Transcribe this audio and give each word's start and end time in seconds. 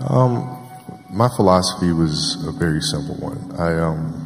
Um, 0.00 0.60
my 1.10 1.28
philosophy 1.36 1.92
was 1.92 2.44
a 2.46 2.52
very 2.52 2.80
simple 2.80 3.14
one. 3.16 3.38
I 3.58 3.78
um, 3.78 4.24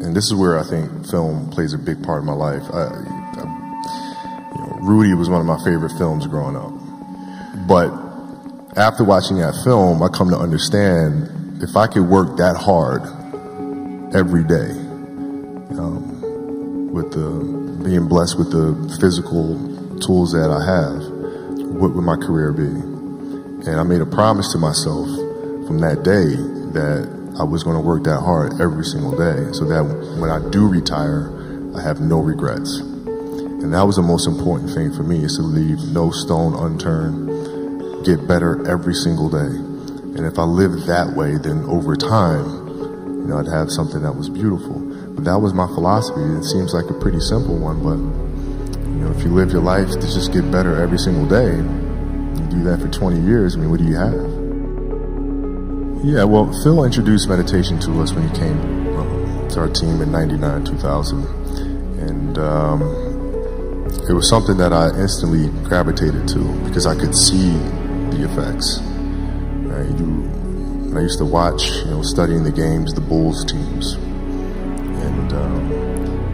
and 0.00 0.16
this 0.16 0.24
is 0.24 0.34
where 0.34 0.58
I 0.58 0.64
think 0.64 1.06
film 1.08 1.50
plays 1.50 1.74
a 1.74 1.78
big 1.78 2.02
part 2.02 2.18
of 2.18 2.24
my 2.24 2.32
life. 2.32 2.62
I, 2.72 2.84
I, 2.84 3.44
you 4.52 4.60
know, 4.60 4.78
Rudy 4.82 5.14
was 5.14 5.28
one 5.28 5.40
of 5.40 5.46
my 5.46 5.62
favorite 5.64 5.92
films 5.98 6.26
growing 6.26 6.56
up, 6.56 6.72
but 7.68 7.92
after 8.76 9.04
watching 9.04 9.38
that 9.38 9.54
film, 9.62 10.02
I 10.02 10.08
come 10.08 10.30
to 10.30 10.38
understand 10.38 11.62
if 11.62 11.76
I 11.76 11.86
could 11.86 12.08
work 12.08 12.36
that 12.38 12.56
hard 12.56 13.02
every 14.14 14.44
day, 14.44 14.70
um, 15.78 16.92
with 16.92 17.12
the 17.12 17.84
being 17.84 18.08
blessed 18.08 18.38
with 18.38 18.50
the 18.50 18.72
physical 19.00 19.54
tools 20.00 20.32
that 20.32 20.50
I 20.50 20.64
have, 20.64 21.02
what 21.74 21.94
would 21.94 22.04
my 22.04 22.16
career 22.16 22.52
be? 22.52 22.93
And 23.66 23.80
I 23.80 23.82
made 23.82 24.02
a 24.02 24.06
promise 24.06 24.52
to 24.52 24.58
myself 24.58 25.08
from 25.66 25.78
that 25.80 26.04
day 26.04 26.36
that 26.76 27.08
I 27.40 27.44
was 27.44 27.64
going 27.64 27.76
to 27.76 27.80
work 27.80 28.04
that 28.04 28.20
hard 28.20 28.60
every 28.60 28.84
single 28.84 29.16
day 29.16 29.50
so 29.56 29.64
that 29.64 29.82
when 30.20 30.28
I 30.28 30.38
do 30.50 30.68
retire, 30.68 31.32
I 31.74 31.80
have 31.80 31.98
no 31.98 32.20
regrets. 32.20 32.78
And 32.78 33.72
that 33.72 33.82
was 33.88 33.96
the 33.96 34.02
most 34.02 34.28
important 34.28 34.68
thing 34.70 34.92
for 34.92 35.02
me 35.02 35.24
is 35.24 35.36
to 35.36 35.42
leave 35.42 35.80
no 35.96 36.10
stone 36.10 36.52
unturned, 36.52 38.04
get 38.04 38.28
better 38.28 38.60
every 38.68 38.92
single 38.92 39.30
day. 39.30 39.56
And 40.14 40.26
if 40.28 40.38
I 40.38 40.44
lived 40.44 40.86
that 40.86 41.16
way, 41.16 41.38
then 41.38 41.64
over 41.64 41.96
time, 41.96 42.68
you 43.24 43.32
know, 43.32 43.38
I'd 43.38 43.48
have 43.48 43.72
something 43.72 44.02
that 44.02 44.14
was 44.14 44.28
beautiful. 44.28 44.78
But 45.16 45.24
that 45.24 45.40
was 45.40 45.54
my 45.54 45.66
philosophy. 45.68 46.20
It 46.20 46.44
seems 46.44 46.74
like 46.74 46.90
a 46.90 47.00
pretty 47.00 47.20
simple 47.20 47.56
one, 47.56 47.80
but 47.80 47.96
you 48.92 49.00
know, 49.00 49.10
if 49.10 49.24
you 49.24 49.32
live 49.32 49.50
your 49.50 49.62
life 49.62 49.88
to 49.88 50.04
just 50.04 50.32
get 50.32 50.50
better 50.52 50.76
every 50.76 50.98
single 50.98 51.24
day, 51.24 51.64
you 52.38 52.46
do 52.46 52.62
that 52.64 52.80
for 52.80 52.88
20 52.88 53.20
years, 53.20 53.56
I 53.56 53.60
mean, 53.60 53.70
what 53.70 53.80
do 53.80 53.86
you 53.86 53.96
have? 53.96 54.44
Yeah, 56.04 56.24
well, 56.24 56.52
Phil 56.62 56.84
introduced 56.84 57.28
meditation 57.28 57.80
to 57.80 58.00
us 58.02 58.12
when 58.12 58.28
he 58.28 58.36
came 58.36 58.58
um, 58.96 59.48
to 59.48 59.60
our 59.60 59.68
team 59.68 60.02
in 60.02 60.12
99, 60.12 60.64
2000. 60.64 61.24
And 61.98 62.38
um, 62.38 62.82
it 64.08 64.12
was 64.12 64.28
something 64.28 64.58
that 64.58 64.72
I 64.72 64.88
instantly 65.00 65.48
gravitated 65.66 66.28
to 66.28 66.38
because 66.64 66.86
I 66.86 66.94
could 66.94 67.14
see 67.14 67.52
the 68.12 68.28
effects. 68.30 68.80
Right? 68.82 69.88
You, 69.98 70.94
I 70.94 71.00
used 71.00 71.18
to 71.18 71.24
watch, 71.24 71.70
you 71.70 71.86
know, 71.86 72.02
studying 72.02 72.44
the 72.44 72.52
games, 72.52 72.92
the 72.92 73.00
Bulls 73.00 73.44
teams, 73.44 73.94
and 73.94 75.32
um, 75.32 75.70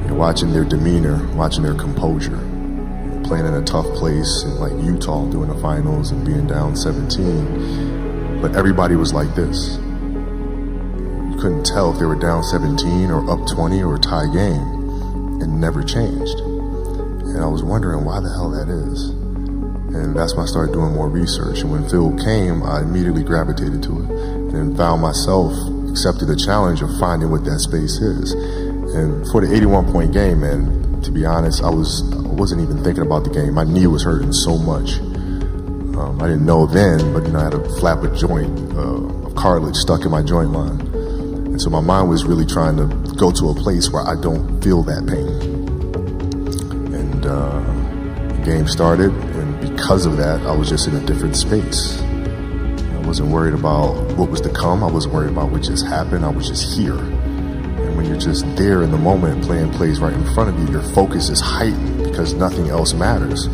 you 0.02 0.08
know, 0.08 0.14
watching 0.14 0.52
their 0.52 0.64
demeanor, 0.64 1.24
watching 1.36 1.62
their 1.62 1.74
composure, 1.74 2.38
playing 3.30 3.46
in 3.46 3.54
a 3.54 3.62
tough 3.62 3.86
place 3.94 4.42
in 4.42 4.58
like 4.58 4.72
Utah, 4.82 5.24
doing 5.30 5.48
the 5.48 5.60
finals 5.62 6.10
and 6.10 6.26
being 6.26 6.48
down 6.48 6.74
17 6.74 8.10
but 8.40 8.56
everybody 8.56 8.96
was 8.96 9.12
like 9.12 9.34
this. 9.34 9.76
You 9.76 11.36
couldn't 11.38 11.64
tell 11.66 11.92
if 11.92 11.98
they 11.98 12.06
were 12.06 12.18
down 12.18 12.42
17 12.42 13.10
or 13.10 13.28
up 13.30 13.46
20 13.46 13.82
or 13.82 13.96
a 13.96 13.98
tie 13.98 14.32
game. 14.32 15.42
It 15.42 15.48
never 15.48 15.82
changed. 15.82 16.40
And 16.40 17.44
I 17.44 17.46
was 17.46 17.62
wondering 17.62 18.04
why 18.04 18.20
the 18.20 18.30
hell 18.30 18.50
that 18.50 18.68
is. 18.68 19.10
And 19.92 20.16
that's 20.16 20.34
when 20.34 20.44
I 20.44 20.48
started 20.48 20.72
doing 20.72 20.94
more 20.94 21.10
research. 21.10 21.60
And 21.60 21.70
when 21.70 21.86
Phil 21.88 22.16
came, 22.24 22.62
I 22.62 22.80
immediately 22.80 23.22
gravitated 23.22 23.82
to 23.84 24.04
it 24.04 24.10
and 24.54 24.74
found 24.76 25.02
myself 25.02 25.52
accepting 25.90 26.28
the 26.28 26.36
challenge 26.36 26.80
of 26.80 26.88
finding 26.98 27.30
what 27.30 27.44
that 27.44 27.60
space 27.60 28.00
is. 28.00 28.32
And 28.96 29.26
for 29.28 29.44
the 29.44 29.54
81 29.54 29.92
point 29.92 30.12
game, 30.12 30.40
man, 30.40 31.02
to 31.02 31.10
be 31.10 31.26
honest, 31.26 31.62
I 31.62 31.68
was 31.68 32.00
I 32.30 32.32
wasn't 32.32 32.60
even 32.60 32.84
thinking 32.84 33.02
about 33.02 33.24
the 33.24 33.30
game. 33.30 33.54
My 33.54 33.64
knee 33.64 33.88
was 33.88 34.04
hurting 34.04 34.32
so 34.32 34.56
much. 34.56 35.00
Um, 35.98 36.22
I 36.22 36.28
didn't 36.28 36.46
know 36.46 36.64
then, 36.64 37.12
but 37.12 37.26
you 37.26 37.32
know, 37.32 37.40
I 37.40 37.44
had 37.44 37.54
a 37.54 37.68
flapper 37.80 38.06
joint 38.14 38.56
uh, 38.72 39.26
of 39.26 39.34
cartilage 39.34 39.74
stuck 39.74 40.04
in 40.04 40.12
my 40.12 40.22
joint 40.22 40.52
line. 40.52 40.80
And 40.80 41.60
so 41.60 41.70
my 41.70 41.80
mind 41.80 42.08
was 42.08 42.24
really 42.24 42.46
trying 42.46 42.76
to 42.76 42.86
go 43.16 43.32
to 43.32 43.48
a 43.48 43.54
place 43.54 43.90
where 43.90 44.06
I 44.06 44.14
don't 44.14 44.62
feel 44.62 44.84
that 44.84 45.08
pain. 45.08 45.26
And 46.94 47.26
uh, 47.26 47.60
the 48.36 48.42
game 48.44 48.68
started, 48.68 49.10
and 49.10 49.60
because 49.60 50.06
of 50.06 50.16
that, 50.18 50.40
I 50.46 50.54
was 50.54 50.68
just 50.68 50.86
in 50.86 50.94
a 50.94 51.04
different 51.04 51.34
space. 51.34 52.00
I 52.00 53.02
wasn't 53.04 53.30
worried 53.30 53.54
about 53.54 53.94
what 54.16 54.30
was 54.30 54.40
to 54.42 54.50
come. 54.50 54.84
I 54.84 54.90
wasn't 54.90 55.14
worried 55.14 55.32
about 55.32 55.50
what 55.50 55.62
just 55.62 55.84
happened. 55.84 56.24
I 56.24 56.30
was 56.30 56.46
just 56.48 56.78
here. 56.78 56.94
When 58.00 58.08
you're 58.08 58.18
just 58.18 58.46
there 58.56 58.82
in 58.82 58.90
the 58.90 58.96
moment, 58.96 59.44
playing 59.44 59.72
plays 59.72 60.00
right 60.00 60.14
in 60.14 60.24
front 60.32 60.48
of 60.48 60.58
you, 60.58 60.72
your 60.72 60.82
focus 60.94 61.28
is 61.28 61.38
heightened 61.38 62.02
because 62.02 62.32
nothing 62.32 62.70
else 62.70 62.94
matters. 62.94 63.46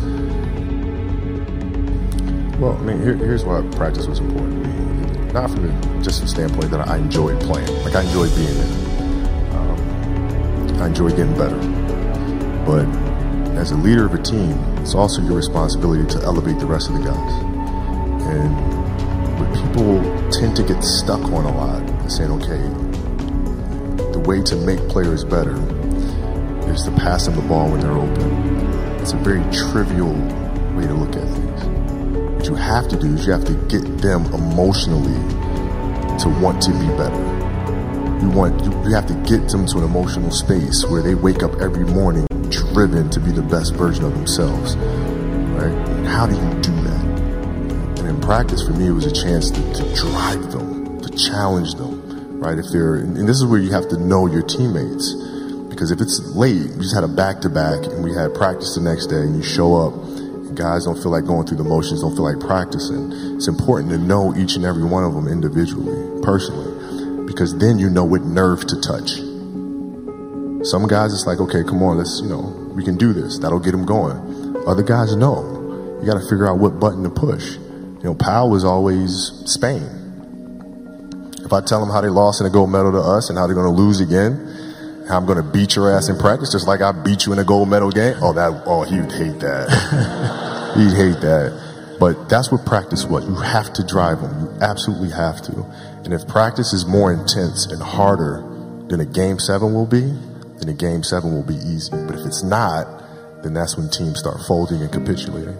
Well, 2.55 2.77
I 2.77 2.81
mean, 2.81 3.01
here, 3.03 3.17
here's 3.17 3.43
why 3.43 3.61
practice 3.75 4.07
was 4.07 4.19
important 4.19 4.63
to 4.63 4.69
me. 4.69 5.33
Not 5.33 5.49
from 5.49 5.63
the, 5.67 6.01
just 6.01 6.21
the 6.21 6.29
standpoint 6.29 6.71
that 6.71 6.87
I 6.87 6.95
enjoyed 6.95 7.41
playing. 7.41 7.67
Like, 7.83 7.95
I 7.95 8.03
enjoyed 8.03 8.33
being 8.35 8.53
there. 8.53 9.57
Um, 9.57 10.81
I 10.81 10.87
enjoyed 10.87 11.17
getting 11.17 11.37
better. 11.37 11.59
But 12.65 12.87
as 13.57 13.71
a 13.71 13.75
leader 13.75 14.05
of 14.05 14.13
a 14.13 14.23
team, 14.23 14.51
it's 14.77 14.95
also 14.95 15.21
your 15.23 15.35
responsibility 15.35 16.07
to 16.13 16.23
elevate 16.23 16.57
the 16.59 16.67
rest 16.67 16.87
of 16.89 16.95
the 16.95 17.03
guys. 17.03 17.33
And 18.31 18.55
what 19.41 19.53
people 19.53 20.01
tend 20.31 20.55
to 20.55 20.63
get 20.63 20.81
stuck 20.85 21.21
on 21.33 21.43
a 21.43 21.53
lot 21.53 21.83
is 22.05 22.15
saying, 22.15 22.31
okay, 22.31 22.63
way 24.27 24.41
to 24.41 24.57
make 24.57 24.77
players 24.89 25.23
better 25.23 25.55
is 26.69 26.83
to 26.83 26.91
pass 26.91 27.25
them 27.25 27.37
the 27.37 27.41
ball 27.43 27.71
when 27.71 27.79
they're 27.79 27.93
open. 27.93 28.99
It's 28.99 29.13
a 29.13 29.17
very 29.17 29.41
trivial 29.53 30.11
way 30.75 30.85
to 30.85 30.93
look 30.93 31.15
at 31.15 31.23
things 31.23 31.63
What 32.35 32.45
you 32.45 32.55
have 32.55 32.89
to 32.89 32.99
do 32.99 33.13
is 33.13 33.25
you 33.25 33.31
have 33.31 33.45
to 33.45 33.53
get 33.69 33.83
them 33.99 34.25
emotionally 34.33 35.15
to 36.19 36.29
want 36.41 36.61
to 36.63 36.71
be 36.71 36.87
better. 36.99 37.23
You 38.21 38.29
want 38.29 38.61
you, 38.65 38.71
you 38.83 38.93
have 38.95 39.07
to 39.07 39.13
get 39.25 39.47
them 39.47 39.65
to 39.67 39.77
an 39.77 39.85
emotional 39.85 40.31
space 40.31 40.83
where 40.83 41.01
they 41.01 41.15
wake 41.15 41.41
up 41.41 41.53
every 41.61 41.85
morning 41.85 42.27
driven 42.49 43.09
to 43.11 43.21
be 43.21 43.31
the 43.31 43.41
best 43.41 43.75
version 43.75 44.03
of 44.03 44.13
themselves. 44.13 44.75
Right? 44.75 45.71
And 45.71 46.05
how 46.05 46.27
do 46.27 46.35
you 46.35 46.61
do 46.61 46.75
that? 46.83 47.05
And 47.99 48.07
in 48.09 48.19
practice, 48.19 48.61
for 48.67 48.73
me, 48.73 48.87
it 48.87 48.91
was 48.91 49.05
a 49.05 49.11
chance 49.11 49.51
to, 49.51 49.61
to 49.73 49.95
drive 49.95 50.51
them, 50.51 50.99
to 50.99 51.09
challenge 51.11 51.75
them. 51.75 52.06
Right? 52.37 52.57
If 52.57 52.65
they're 52.71 52.95
and 52.95 53.27
this 53.27 53.37
is 53.37 53.45
where 53.45 53.59
you 53.59 53.71
have 53.71 53.89
to 53.89 53.97
know 53.97 54.27
your 54.27 54.43
teammates 54.43 55.13
because 55.69 55.91
if 55.91 56.01
it's 56.01 56.21
late, 56.35 56.69
we 56.73 56.81
just 56.81 56.95
had 56.95 57.03
a 57.03 57.07
back 57.07 57.41
to 57.41 57.49
back 57.49 57.85
and 57.85 58.03
we 58.03 58.13
had 58.13 58.33
practice 58.33 58.75
the 58.75 58.81
next 58.81 59.07
day, 59.07 59.21
and 59.21 59.35
you 59.35 59.43
show 59.43 59.75
up 59.75 59.93
guys 60.57 60.85
don't 60.85 60.97
feel 60.97 61.11
like 61.11 61.25
going 61.25 61.45
through 61.45 61.57
the 61.57 61.63
motions, 61.63 62.01
don't 62.01 62.15
feel 62.15 62.25
like 62.25 62.39
practicing. 62.39 63.13
It's 63.37 63.47
important 63.47 63.91
to 63.91 63.97
know 63.97 64.35
each 64.35 64.55
and 64.55 64.65
every 64.65 64.83
one 64.83 65.03
of 65.03 65.13
them 65.13 65.27
individually, 65.27 66.21
personally, 66.23 67.25
because 67.25 67.55
then 67.57 67.77
you 67.77 67.89
know 67.89 68.03
what 68.03 68.23
nerve 68.23 68.65
to 68.67 68.81
touch. 68.81 69.21
Some 70.65 70.87
guys, 70.87 71.13
it's 71.13 71.27
like, 71.27 71.39
okay, 71.39 71.63
come 71.63 71.83
on, 71.83 71.97
let's, 71.97 72.19
you 72.21 72.29
know, 72.29 72.41
we 72.73 72.83
can 72.83 72.97
do 72.97 73.13
this. 73.13 73.37
That'll 73.37 73.59
get 73.59 73.71
them 73.71 73.85
going. 73.85 74.17
Other 74.67 74.83
guys, 74.83 75.15
no. 75.15 75.45
You 76.01 76.05
got 76.05 76.19
to 76.19 76.27
figure 76.27 76.47
out 76.47 76.57
what 76.57 76.79
button 76.79 77.03
to 77.03 77.09
push. 77.09 77.55
You 77.55 78.03
know, 78.03 78.15
Pau 78.15 78.47
was 78.47 78.65
always 78.65 79.31
Spain. 79.45 80.06
If 81.47 81.53
I 81.53 81.61
tell 81.61 81.79
them 81.79 81.89
how 81.89 82.01
they 82.01 82.09
lost 82.09 82.41
in 82.41 82.45
a 82.45 82.49
gold 82.49 82.69
medal 82.69 82.91
to 82.91 82.99
us 82.99 83.29
and 83.29 83.37
how 83.39 83.47
they're 83.47 83.55
going 83.55 83.73
to 83.73 83.81
lose 83.81 84.01
again, 84.01 84.35
how 85.07 85.15
I'm 85.15 85.25
going 85.25 85.37
to 85.37 85.49
beat 85.49 85.77
your 85.77 85.89
ass 85.89 86.09
in 86.09 86.17
practice, 86.17 86.51
just 86.51 86.67
like 86.67 86.81
I 86.81 86.91
beat 86.91 87.25
you 87.25 87.31
in 87.31 87.39
a 87.39 87.45
gold 87.45 87.69
medal 87.69 87.89
game. 87.89 88.15
Oh, 88.21 88.33
that, 88.33 88.63
oh, 88.65 88.83
he'd 88.83 89.09
hate 89.09 89.39
that. 89.39 89.71
He'd 90.75 90.91
hate 90.93 91.21
that. 91.21 91.95
But 92.01 92.27
that's 92.27 92.51
what 92.51 92.65
practice 92.65 93.05
was. 93.05 93.25
You 93.25 93.35
have 93.35 93.71
to 93.79 93.83
drive 93.87 94.21
them. 94.21 94.41
You 94.41 94.57
absolutely 94.59 95.09
have 95.11 95.41
to. 95.43 95.63
And 96.03 96.13
if 96.13 96.27
practice 96.27 96.73
is 96.73 96.85
more 96.85 97.13
intense 97.13 97.65
and 97.65 97.81
harder 97.81 98.43
than 98.89 98.99
a 98.99 99.05
game 99.05 99.39
seven 99.39 99.73
will 99.73 99.87
be, 99.87 100.01
then 100.59 100.67
a 100.67 100.73
game 100.73 101.01
seven 101.01 101.31
will 101.31 101.47
be 101.47 101.55
easy. 101.55 101.91
But 101.91 102.15
if 102.15 102.25
it's 102.25 102.43
not, 102.43 103.41
then 103.41 103.53
that's 103.53 103.77
when 103.77 103.89
teams 103.89 104.19
start 104.19 104.41
folding 104.45 104.81
and 104.81 104.91
capitulating. 104.91 105.55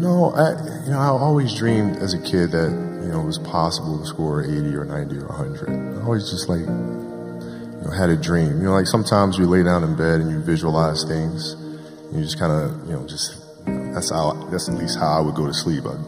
No, 0.00 0.30
I, 0.30 0.50
you 0.84 0.92
know, 0.92 1.00
I 1.00 1.08
always 1.08 1.52
dreamed 1.58 1.96
as 1.96 2.14
a 2.14 2.22
kid 2.22 2.52
that, 2.52 2.91
know, 3.12 3.20
it 3.20 3.26
was 3.26 3.38
possible 3.38 3.98
to 3.98 4.06
score 4.06 4.42
80 4.42 4.74
or 4.74 4.84
90 4.84 5.16
or 5.18 5.26
100. 5.26 5.98
I 5.98 6.04
always 6.04 6.30
just 6.30 6.48
like, 6.48 6.60
you 6.60 6.66
know, 6.66 7.90
had 7.96 8.10
a 8.10 8.16
dream. 8.16 8.58
You 8.58 8.64
know, 8.64 8.72
like 8.72 8.86
sometimes 8.86 9.38
you 9.38 9.46
lay 9.46 9.62
down 9.62 9.84
in 9.84 9.94
bed 9.96 10.20
and 10.20 10.30
you 10.30 10.40
visualize 10.40 11.04
things. 11.04 11.52
And 11.52 12.16
you 12.16 12.24
just 12.24 12.38
kind 12.38 12.52
of, 12.52 12.88
you 12.88 12.94
know, 12.94 13.06
just 13.06 13.42
that's 13.64 14.10
how. 14.10 14.32
That's 14.50 14.68
at 14.68 14.74
least 14.74 14.98
how 14.98 15.18
I 15.18 15.20
would 15.20 15.34
go 15.34 15.46
to 15.46 15.54
sleep. 15.54 15.84
I'd 15.86 15.98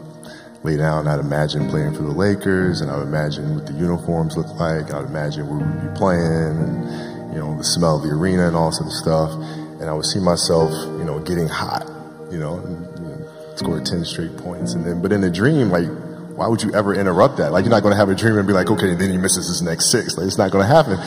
lay 0.63 0.77
down. 0.77 1.07
I'd 1.07 1.19
imagine 1.19 1.69
playing 1.69 1.93
for 1.93 2.03
the 2.03 2.11
Lakers, 2.11 2.81
and 2.81 2.91
I 2.91 2.97
would 2.97 3.07
imagine 3.07 3.55
what 3.55 3.67
the 3.67 3.73
uniforms 3.73 4.35
look 4.35 4.47
like. 4.59 4.91
I'd 4.93 5.05
imagine 5.05 5.47
where 5.47 5.59
we'd 5.59 5.89
be 5.89 5.97
playing, 5.97 6.57
and 6.57 7.33
you 7.33 7.39
know 7.39 7.57
the 7.57 7.63
smell 7.63 7.97
of 7.97 8.03
the 8.03 8.09
arena 8.09 8.47
and 8.47 8.55
all 8.55 8.71
sort 8.71 8.87
of 8.87 8.93
stuff. 8.93 9.31
And 9.79 9.89
I 9.89 9.93
would 9.93 10.05
see 10.05 10.19
myself, 10.19 10.71
you 10.97 11.03
know, 11.03 11.19
getting 11.19 11.47
hot, 11.47 11.85
you 12.31 12.39
know, 12.39 12.57
and, 12.57 12.85
you 12.99 13.15
know 13.15 13.55
score 13.55 13.79
ten 13.79 14.03
straight 14.03 14.35
points, 14.37 14.73
and 14.73 14.85
then. 14.85 15.01
But 15.01 15.11
in 15.11 15.23
a 15.23 15.29
dream, 15.29 15.69
like 15.69 15.87
why 16.35 16.47
would 16.47 16.61
you 16.61 16.73
ever 16.73 16.93
interrupt 16.93 17.37
that? 17.37 17.51
Like 17.51 17.63
you're 17.63 17.71
not 17.71 17.81
going 17.81 17.93
to 17.93 17.97
have 17.97 18.09
a 18.09 18.15
dream 18.15 18.37
and 18.37 18.45
be 18.45 18.53
like, 18.53 18.69
okay, 18.69 18.91
and 18.91 18.99
then 18.99 19.09
he 19.09 19.17
misses 19.17 19.47
his 19.47 19.61
next 19.61 19.89
six. 19.89 20.17
Like 20.17 20.27
it's 20.27 20.37
not 20.37 20.51
going 20.51 20.67
to 20.67 20.73
happen. 20.73 20.97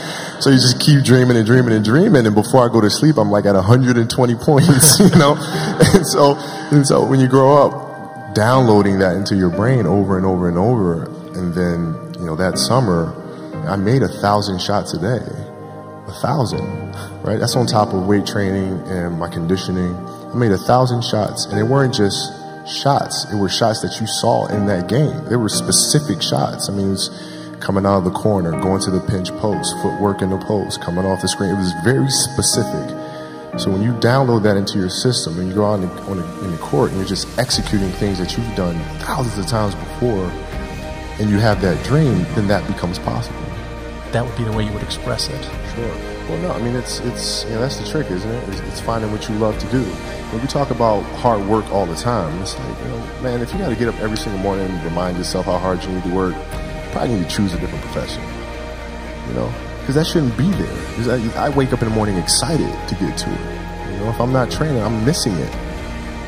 So 0.41 0.49
you 0.49 0.57
just 0.57 0.81
keep 0.81 1.05
dreaming 1.05 1.37
and 1.37 1.45
dreaming 1.45 1.75
and 1.75 1.85
dreaming. 1.85 2.25
And 2.25 2.35
before 2.35 2.69
I 2.69 2.73
go 2.73 2.81
to 2.81 2.89
sleep, 2.89 3.19
I'm 3.19 3.31
like 3.31 3.45
at 3.45 3.55
120 3.55 4.35
points, 4.41 4.99
you 4.99 5.11
know? 5.19 5.37
And 5.95 6.07
so, 6.07 6.35
and 6.73 6.87
so 6.87 7.05
when 7.05 7.21
you 7.21 7.29
grow 7.29 7.61
up, 7.61 7.89
downloading 8.35 9.01
that 9.01 9.17
into 9.17 9.35
your 9.35 9.51
brain 9.51 9.87
over 9.87 10.17
and 10.17 10.25
over 10.25 10.49
and 10.49 10.57
over. 10.57 11.05
And 11.35 11.55
then, 11.55 12.15
you 12.21 12.27
know, 12.27 12.37
that 12.37 12.57
summer, 12.57 13.13
I 13.69 13.77
made 13.77 14.03
a 14.03 14.09
thousand 14.09 14.61
shots 14.61 14.95
a 14.95 15.01
day. 15.01 15.25
A 16.07 16.13
thousand, 16.23 16.93
right? 17.23 17.39
That's 17.39 17.57
on 17.57 17.67
top 17.67 17.93
of 17.93 18.07
weight 18.07 18.27
training 18.27 18.81
and 18.87 19.19
my 19.19 19.29
conditioning. 19.29 19.95
I 19.95 20.35
made 20.35 20.53
a 20.53 20.59
thousand 20.59 21.03
shots, 21.05 21.45
and 21.47 21.59
they 21.59 21.63
weren't 21.63 21.95
just 21.95 22.33
shots. 22.69 23.27
It 23.33 23.37
were 23.37 23.49
shots 23.49 23.81
that 23.83 24.01
you 24.01 24.07
saw 24.07 24.47
in 24.47 24.67
that 24.67 24.89
game. 24.89 25.25
They 25.27 25.37
were 25.37 25.49
specific 25.49 26.23
shots. 26.23 26.69
I 26.69 26.73
mean, 26.73 26.89
it 26.89 26.91
was 26.91 27.11
coming 27.61 27.87
out 27.87 27.99
of 27.99 28.05
the 28.05 28.11
corner, 28.11 28.53
going 28.53 28.81
to 28.83 28.91
the 28.91 29.01
pinch 29.01 29.31
post, 29.39 29.75
footwork 29.83 30.23
in 30.23 30.31
the 30.31 30.39
post, 30.39 30.81
coming 30.81 31.05
off 31.05 31.23
the 31.23 31.29
screen. 31.29 31.51
It 31.51 31.59
was 31.59 31.73
very 31.85 32.09
specific. 32.09 32.97
So 33.59 33.71
when 33.73 33.83
you 33.83 33.93
download 33.95 34.43
that 34.45 34.57
into 34.57 34.79
your 34.79 34.91
system 34.91 35.39
and 35.39 35.49
you 35.49 35.55
go 35.55 35.65
out 35.65 35.81
in 35.81 35.89
the, 35.89 35.95
the, 35.95 36.45
in 36.45 36.53
the 36.53 36.59
court 36.59 36.91
and 36.91 36.99
you're 36.99 37.09
just 37.09 37.27
executing 37.39 37.91
things 37.93 38.19
that 38.19 38.37
you've 38.37 38.55
done 38.55 38.79
thousands 39.01 39.39
of 39.39 39.47
times 39.47 39.75
before, 39.75 40.31
and 41.19 41.29
you 41.29 41.39
have 41.39 41.61
that 41.61 41.83
dream, 41.85 42.23
then 42.35 42.47
that 42.47 42.65
becomes 42.69 42.99
possible. 43.01 43.41
That 44.13 44.25
would 44.25 44.37
be 44.37 44.45
the 44.45 44.53
way 44.53 44.65
you 44.65 44.73
would 44.73 44.85
express 44.85 45.29
it. 45.29 45.45
Sure. 45.75 46.08
Well, 46.29 46.39
no, 46.43 46.51
I 46.53 46.61
mean 46.61 46.77
it's 46.77 47.01
it's 47.01 47.45
you 47.45 47.51
know 47.51 47.61
that's 47.61 47.79
the 47.79 47.87
trick, 47.87 48.11
isn't 48.11 48.31
it? 48.31 48.49
It's, 48.51 48.61
it's 48.61 48.81
finding 48.81 49.11
what 49.11 49.29
you 49.29 49.35
love 49.37 49.59
to 49.59 49.67
do. 49.71 49.83
When 49.83 50.43
we 50.43 50.47
talk 50.47 50.71
about 50.71 51.01
hard 51.17 51.47
work 51.47 51.65
all 51.73 51.87
the 51.87 51.97
time, 51.97 52.39
it's 52.43 52.59
like 52.59 52.79
you 52.81 52.85
know, 52.85 53.23
man, 53.23 53.41
if 53.41 53.51
you 53.53 53.59
got 53.59 53.71
to 53.71 53.77
get 53.77 53.89
up 53.89 53.99
every 54.01 54.19
single 54.19 54.41
morning 54.43 54.67
and 54.67 54.85
remind 54.85 55.17
yourself 55.17 55.47
how 55.47 55.57
hard 55.57 55.83
you 55.83 55.91
need 55.91 56.03
to 56.03 56.15
work, 56.15 56.35
you 56.35 56.91
probably 56.93 57.17
need 57.17 57.29
to 57.29 57.35
choose 57.35 57.55
a 57.55 57.59
different 57.59 57.83
profession. 57.85 58.23
You 59.29 59.35
know, 59.35 59.55
because 59.81 59.95
that 59.95 60.07
shouldn't 60.07 60.37
be 60.37 60.51
there. 60.51 61.35
I, 61.35 61.47
I 61.47 61.49
wake 61.49 61.73
up 61.73 61.81
in 61.81 61.89
the 61.89 61.95
morning 61.95 62.17
excited 62.17 62.71
to 62.89 62.95
get 62.97 63.17
to 63.17 63.31
it. 63.31 63.95
You 63.95 64.01
know, 64.01 64.11
if 64.11 64.21
I'm 64.21 64.33
not 64.33 64.51
training, 64.51 64.83
I'm 64.83 65.03
missing 65.07 65.33
it. 65.33 65.55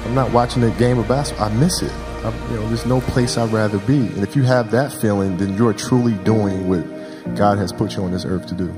I'm 0.06 0.14
not 0.14 0.32
watching 0.32 0.62
a 0.62 0.70
game 0.78 0.98
of 0.98 1.08
basketball. 1.08 1.50
I 1.50 1.54
miss 1.56 1.82
it. 1.82 1.92
I, 2.24 2.32
you 2.48 2.56
know, 2.56 2.68
there's 2.68 2.86
no 2.86 3.02
place 3.02 3.36
I'd 3.36 3.52
rather 3.52 3.78
be. 3.80 3.98
And 3.98 4.22
if 4.22 4.34
you 4.34 4.44
have 4.44 4.70
that 4.70 4.94
feeling, 4.94 5.36
then 5.36 5.58
you're 5.58 5.74
truly 5.74 6.14
doing 6.24 6.70
what 6.70 7.36
God 7.36 7.58
has 7.58 7.70
put 7.70 7.96
you 7.96 8.02
on 8.04 8.12
this 8.12 8.24
earth 8.24 8.46
to 8.46 8.54
do. 8.54 8.74